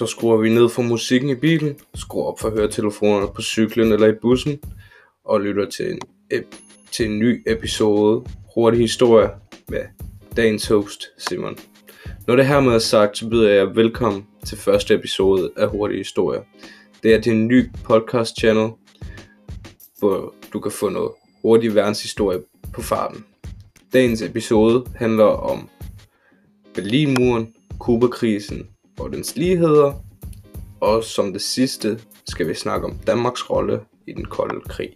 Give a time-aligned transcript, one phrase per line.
[0.00, 4.06] Så skruer vi ned for musikken i bilen, skruer op for høretelefonerne på cyklen eller
[4.06, 4.58] i bussen,
[5.24, 6.00] og lytter til en,
[6.34, 6.56] ep-
[6.92, 8.24] til en ny episode
[8.54, 9.28] Hurtig Historie
[9.68, 9.80] med
[10.36, 11.58] dagens host Simon.
[12.26, 15.98] Når det her med er sagt, så byder jeg velkommen til første episode af Hurtig
[15.98, 16.40] Historie.
[17.02, 18.70] Det er din ny podcast channel,
[19.98, 21.10] hvor du kan få noget
[21.42, 22.38] hurtig verdenshistorie
[22.72, 23.24] på farten.
[23.92, 25.68] Dagens episode handler om
[26.74, 28.66] Berlinmuren, Kubakrisen
[29.00, 29.92] og dens ligheder.
[30.80, 34.90] Og som det sidste skal vi snakke om Danmarks rolle i den kolde krig.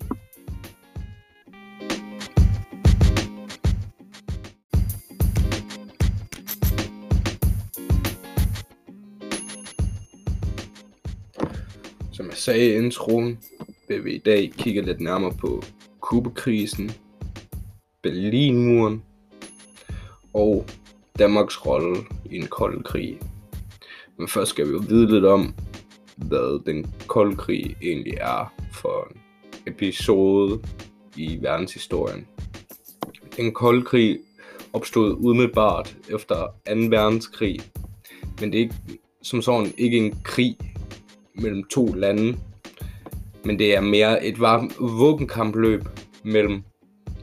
[12.12, 13.38] Som jeg sagde i introen,
[13.88, 15.62] vil vi i dag kigge lidt nærmere på
[16.00, 16.90] Kubekrisen,
[18.02, 19.02] Berlinmuren
[20.34, 20.66] og
[21.18, 21.96] Danmarks rolle
[22.30, 23.20] i en kold krig.
[24.18, 25.54] Men først skal vi jo vide lidt om,
[26.16, 29.20] hvad den kolde krig egentlig er for en
[29.66, 30.60] episode
[31.16, 32.26] i verdenshistorien.
[33.36, 34.18] Den kolde krig
[34.72, 36.74] opstod umiddelbart efter 2.
[36.74, 37.60] verdenskrig,
[38.40, 38.74] men det er ikke,
[39.22, 40.56] som sådan ikke en krig
[41.34, 42.38] mellem to lande,
[43.44, 44.40] men det er mere et
[44.80, 45.82] våbenkampløb
[46.24, 46.62] mellem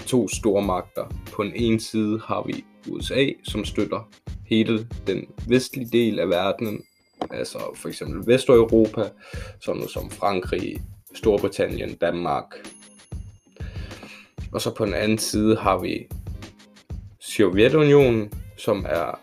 [0.08, 1.05] to store magter.
[1.33, 4.09] På den ene side har vi USA, som støtter
[4.52, 6.84] hele den vestlige del af verden,
[7.30, 9.10] altså for eksempel Vesteuropa,
[9.60, 10.82] sådan noget som Frankrig,
[11.14, 12.46] Storbritannien, Danmark.
[14.52, 16.08] Og så på den anden side har vi
[17.20, 19.20] Sovjetunionen, som er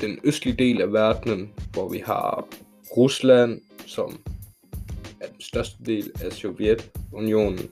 [0.00, 2.48] den østlige del af verdenen, hvor vi har
[2.96, 4.20] Rusland, som
[5.20, 7.70] er den største del af Sovjetunionen,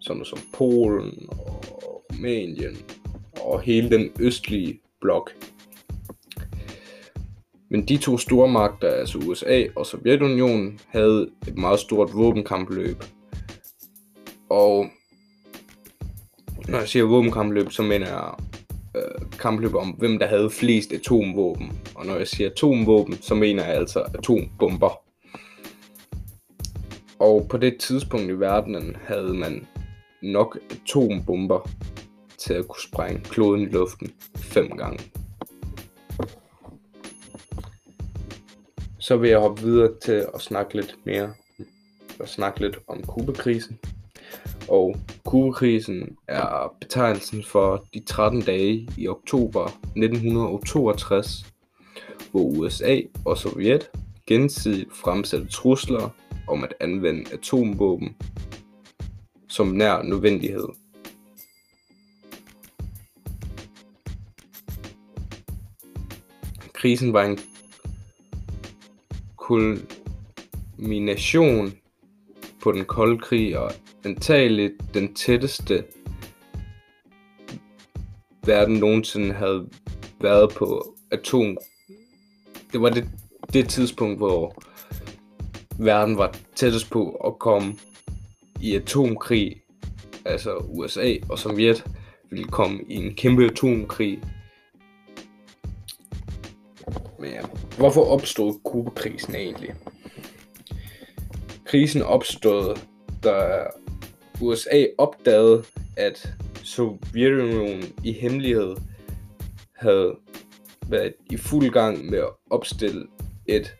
[0.00, 1.64] sådan som Polen og
[2.12, 2.76] Rumænien
[3.44, 5.30] og hele den østlige blok.
[7.70, 13.04] Men de to store magter, altså USA og Sovjetunionen, havde et meget stort våbenkampløb.
[14.50, 14.86] Og
[16.68, 18.34] når jeg siger våbenkampløb, så mener jeg
[18.96, 21.72] øh, kampløb om, hvem der havde flest atomvåben.
[21.94, 25.00] Og når jeg siger atomvåben, så mener jeg altså atombomber.
[27.18, 29.66] Og på det tidspunkt i verdenen havde man
[30.22, 31.70] nok atombomber
[32.44, 35.04] til at kunne sprænge kloden i luften fem gange.
[38.98, 41.34] Så vil jeg hoppe videre til at snakke lidt mere
[42.20, 43.78] og snakke lidt om Kubakrisen.
[44.68, 51.46] Og Kubakrisen er betegnelsen for de 13 dage i oktober 1962,
[52.30, 53.90] hvor USA og Sovjet
[54.26, 56.10] gensidigt fremsatte trusler
[56.48, 58.16] om at anvende atomvåben
[59.48, 60.68] som nær nødvendighed.
[66.84, 67.38] Krisen var en
[70.76, 71.72] kulmination
[72.62, 73.72] på den kolde krig og
[74.04, 75.84] antageligt den tætteste
[78.46, 79.68] verden nogensinde havde
[80.20, 81.58] været på atom.
[82.72, 83.08] Det var det,
[83.52, 84.62] det tidspunkt, hvor
[85.78, 87.74] verden var tættest på at komme
[88.60, 89.62] i atomkrig.
[90.24, 91.84] Altså USA og Sovjet
[92.30, 94.22] ville komme i en kæmpe atomkrig.
[97.78, 99.74] Hvorfor opstod Kubakrisen egentlig?
[101.64, 102.78] Krisen opstod,
[103.24, 103.66] da
[104.40, 105.64] USA opdagede,
[105.96, 108.76] at Sovjetunionen i hemmelighed
[109.76, 110.16] havde
[110.88, 113.06] været i fuld gang med at opstille
[113.46, 113.76] et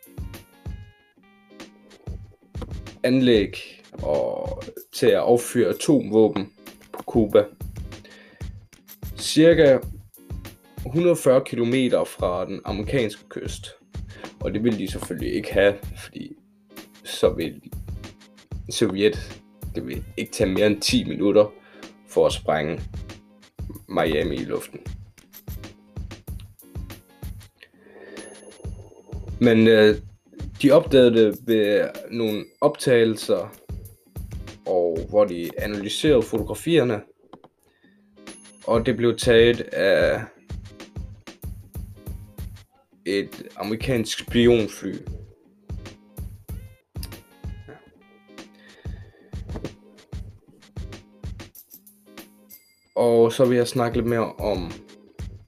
[3.03, 4.63] anlæg og
[4.93, 6.53] til at affyre atomvåben
[6.93, 7.45] på Cuba.
[9.19, 9.79] Cirka
[10.87, 11.75] 140 km
[12.07, 13.84] fra den amerikanske kyst.
[14.45, 16.37] Og det ville de selvfølgelig ikke have, fordi
[17.05, 17.61] så ville
[18.71, 19.43] Sovjet,
[19.75, 21.53] det ville ikke tage mere end 10 minutter
[22.09, 22.81] for at sprænge
[23.89, 24.81] Miami i luften.
[29.41, 29.97] Men øh,
[30.63, 33.55] de opdagede det ved nogle optagelser,
[34.67, 37.01] og hvor de analyserede fotografierne.
[38.67, 40.23] Og det blev taget af
[43.07, 44.95] et amerikansk spionfly.
[52.95, 54.73] Og så vil jeg snakke lidt mere om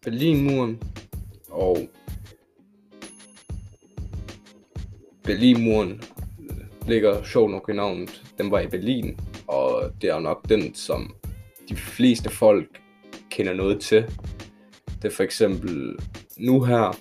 [0.03, 0.83] Berlinmuren
[1.51, 1.89] og
[5.25, 6.03] Berlinmuren
[6.87, 8.23] ligger sjovt nok i navnet.
[8.39, 11.15] Den var i Berlin, og det er nok den, som
[11.69, 12.81] de fleste folk
[13.31, 14.05] kender noget til.
[15.03, 15.97] Det er for eksempel
[16.37, 16.99] nu her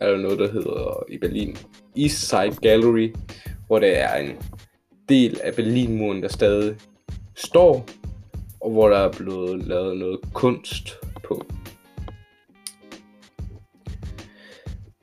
[0.00, 1.56] er der noget, der hedder i Berlin
[1.96, 3.14] East Side Gallery,
[3.66, 4.36] hvor der er en
[5.08, 6.76] del af Berlinmuren, der stadig
[7.34, 7.86] står,
[8.60, 10.94] og hvor der er blevet lavet noget kunst
[11.24, 11.46] på.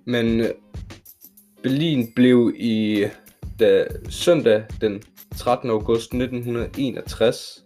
[0.06, 0.50] Men øh,
[1.64, 3.06] Berlin blev i
[3.60, 5.04] da søndag den
[5.38, 5.70] 13.
[5.70, 7.66] august 1961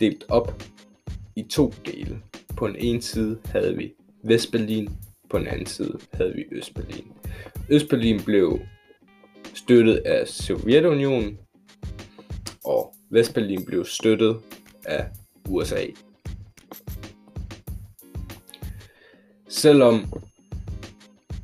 [0.00, 0.62] delt op
[1.36, 2.18] i to dele.
[2.56, 3.92] På den ene side havde vi
[4.24, 4.88] Vestberlin,
[5.36, 7.12] på den anden side havde vi Østberlin.
[7.70, 8.60] Østberlin blev
[9.54, 11.38] støttet af Sovjetunionen,
[12.64, 14.40] og Vestberlin blev støttet
[14.84, 15.08] af
[15.48, 15.86] USA.
[19.48, 20.12] Selvom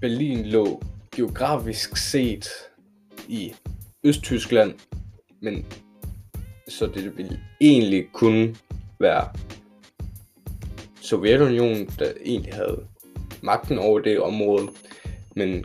[0.00, 0.83] Berlin lå
[1.17, 2.49] geografisk set
[3.29, 3.55] i
[4.05, 4.75] Østtyskland,
[5.43, 5.67] men
[6.69, 8.56] så det ville egentlig kunne
[9.00, 9.29] være
[11.00, 12.92] Sovjetunionen, der egentlig havde
[13.43, 14.69] magten over det område.
[15.37, 15.65] Men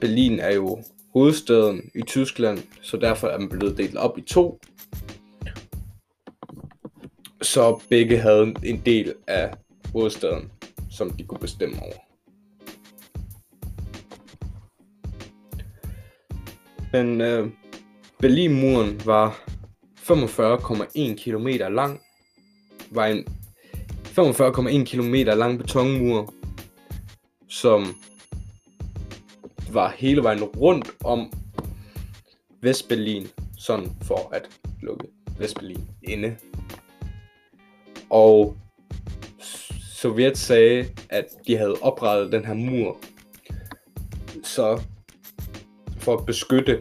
[0.00, 4.60] Berlin er jo hovedstaden i Tyskland, så derfor er man blevet delt op i to.
[7.42, 9.50] Så begge havde en del af
[9.92, 10.52] hovedstaden,
[10.90, 12.06] som de kunne bestemme over.
[16.92, 17.48] Men øh,
[18.18, 19.46] Berlinmuren var
[19.98, 22.00] 45,1 km lang.
[22.90, 23.26] Var en
[24.18, 26.34] 45,1 km lang betonmur,
[27.48, 27.94] som
[29.70, 31.32] var hele vejen rundt om
[32.62, 33.28] Vestberlin,
[33.58, 34.48] sådan for at
[34.82, 35.06] lukke
[35.38, 36.36] Vestberlin inde.
[38.10, 38.56] Og
[39.94, 43.00] Sovjet sagde, at de havde oprettet den her mur,
[44.42, 44.82] så
[45.98, 46.80] for at beskytte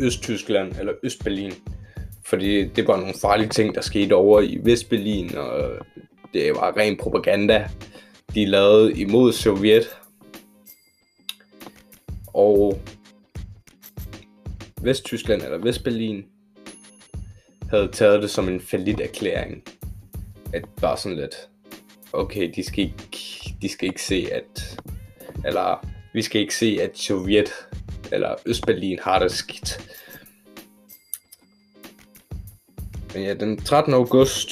[0.00, 1.52] Østtyskland eller Østberlin.
[2.26, 5.70] Fordi det var nogle farlige ting, der skete over i Vestberlin, og
[6.34, 7.68] det var ren propaganda,
[8.34, 9.96] de lavede imod Sovjet.
[12.26, 12.80] Og
[14.82, 16.24] Vesttyskland eller Vestberlin
[17.70, 19.62] havde taget det som en falit erklæring.
[20.52, 21.48] At bare sådan lidt,
[22.12, 24.80] okay, de skal ikke, de skal ikke se, at,
[25.44, 27.52] eller vi skal ikke se, at Sovjet
[28.12, 29.96] eller Østberlin har det skidt.
[33.16, 33.94] Men ja, den 13.
[33.94, 34.48] august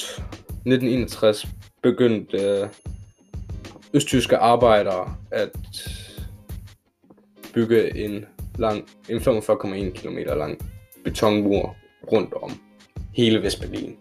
[0.65, 1.47] 1961
[1.83, 2.67] begyndte øh,
[3.93, 5.51] østtyske arbejdere at
[7.53, 8.25] bygge en
[8.57, 10.71] lang, en 45,1 km lang
[11.03, 11.75] betonmur
[12.11, 12.51] rundt om
[13.13, 13.97] hele Vestberlin.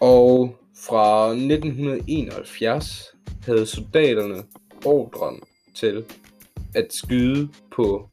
[0.00, 4.42] Og fra 1971 havde soldaterne
[4.84, 5.40] ordren
[5.74, 6.04] til
[6.74, 8.10] at skyde på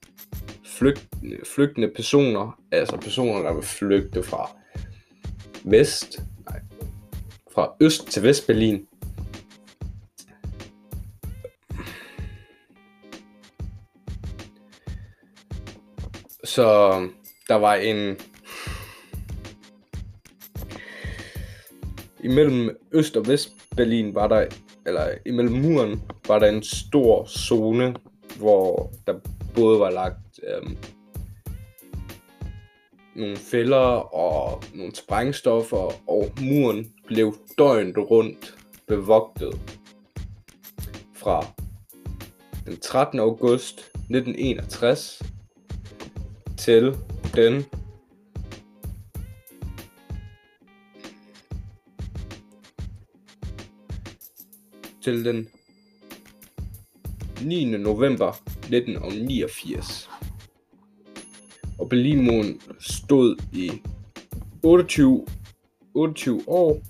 [0.78, 1.08] flygt,
[1.56, 4.50] flygtende personer, altså personer, der vil flygte fra
[5.64, 6.60] vest, nej,
[7.54, 8.88] fra øst til Vestberlin.
[16.44, 17.00] Så
[17.48, 18.18] der var en
[22.24, 24.48] imellem Øst- og Vestberlin var der
[24.86, 27.96] eller imellem muren var der en stor zone,
[28.38, 29.14] hvor der
[29.56, 30.78] både var lagt øhm,
[33.16, 38.56] nogle fælder og nogle sprængstoffer, og muren blev døgnet rundt
[38.88, 39.60] bevogtet
[41.13, 41.46] fra
[42.66, 43.20] den 13.
[43.20, 45.24] august 1961
[46.58, 46.96] til
[47.36, 47.66] den
[55.04, 55.50] til den
[57.42, 57.66] 9.
[57.66, 60.10] november 1989.
[61.79, 63.72] Og Berlinmuren stod i
[64.63, 65.25] 28,
[65.93, 66.82] 28 år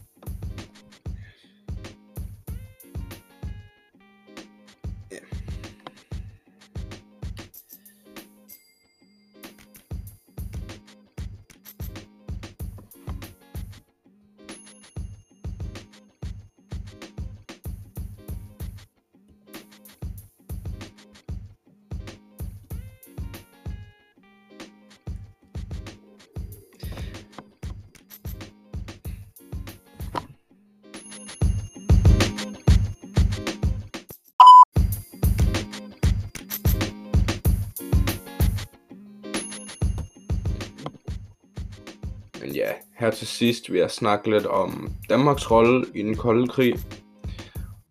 [43.04, 46.76] her til sidst vil jeg snakke lidt om Danmarks rolle i den kolde krig.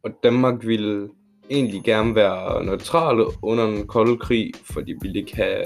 [0.03, 1.09] Og Danmark ville
[1.51, 5.65] egentlig gerne være neutrale under den kolde krig, for de ville ikke have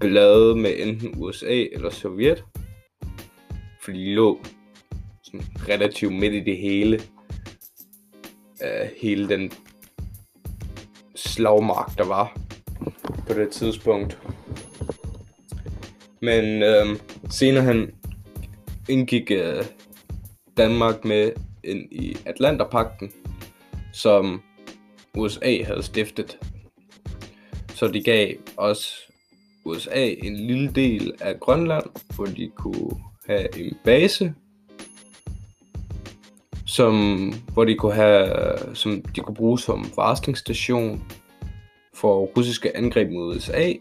[0.00, 2.44] ballade med enten USA eller Sovjet.
[3.82, 4.40] Fordi de lå
[5.22, 7.00] sådan relativt midt i det hele.
[8.60, 9.52] Uh, hele den
[11.14, 12.36] slagmark, der var
[13.28, 14.18] på det tidspunkt.
[16.20, 16.96] Men uh,
[17.32, 17.94] senere han
[18.88, 19.64] indgik øh,
[20.56, 21.32] Danmark med
[21.64, 23.12] ind i Atlanterpakten,
[23.92, 24.42] som
[25.16, 26.38] USA havde stiftet.
[27.68, 28.88] Så de gav også
[29.64, 31.84] USA en lille del af Grønland,
[32.14, 32.90] hvor de kunne
[33.26, 34.34] have en base,
[36.66, 38.28] som, hvor de kunne have,
[38.74, 41.02] som de kunne bruge som varslingsstation
[41.94, 43.72] for russiske angreb mod USA.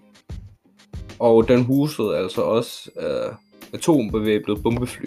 [1.22, 3.36] Og den husede altså også øh,
[3.74, 5.06] atombevæbnet bombefly.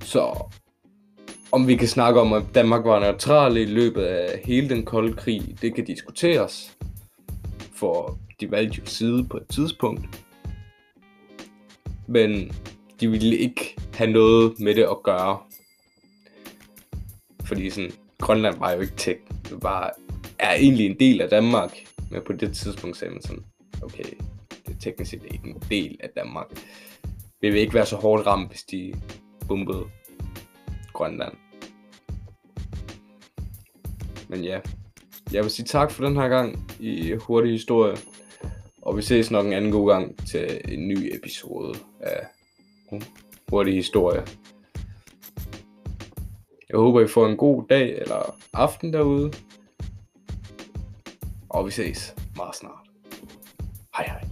[0.00, 0.44] Så
[1.52, 5.12] om vi kan snakke om, at Danmark var neutral i løbet af hele den kolde
[5.12, 6.76] krig, det kan diskuteres.
[7.74, 10.24] For de valgte jo side på et tidspunkt.
[12.06, 12.52] Men
[13.00, 15.38] de ville ikke have noget med det at gøre.
[17.44, 19.18] Fordi sådan, Grønland var jo ikke tæt.
[19.48, 19.92] Det var,
[20.38, 21.76] er egentlig en del af Danmark.
[22.10, 23.44] Men på det tidspunkt sagde man sådan,
[23.82, 24.04] okay,
[24.66, 26.46] det er teknisk set ikke en del af Danmark.
[27.40, 28.94] Vi vil ikke være så hårdt ramt, hvis de
[29.48, 29.84] bombede
[30.92, 31.34] Grønland.
[34.28, 34.60] Men ja,
[35.32, 37.96] jeg vil sige tak for den her gang i Hurtig Historie.
[38.82, 42.26] Og vi ses nok en anden god gang til en ny episode af
[43.48, 44.22] Hurtig Historie.
[46.68, 49.32] Jeg håber, I får en god dag eller aften derude.
[51.48, 52.81] Og vi ses meget snart.
[53.92, 54.31] はいはい。